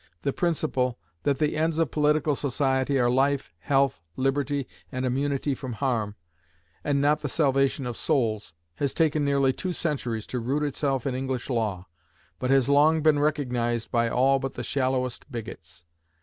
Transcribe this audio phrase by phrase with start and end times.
[0.23, 5.73] The principle, that the ends of political society are life, health, liberty, and immunity from
[5.73, 6.15] harm,
[6.83, 11.13] and not the salvation of souls, has taken nearly two centuries to root itself in
[11.13, 11.85] English law,
[12.39, 15.83] but has long been recognized by all but the shallowest bigots.